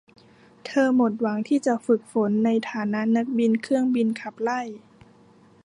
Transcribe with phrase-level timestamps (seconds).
[0.65, 4.61] เธอหมดหวังที่จะฝึกฝนในฐานะนักบินเครื่องบินขับไล่